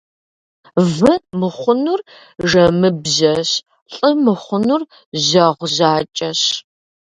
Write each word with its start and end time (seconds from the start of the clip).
Вы 0.95 1.13
мыхъунур 1.39 1.99
жэмыбжьэщ, 2.49 3.49
лӀы 3.93 4.09
мыхъунур 4.23 4.81
жьэгъу 5.25 5.67
жьакӀэщ. 5.73 6.41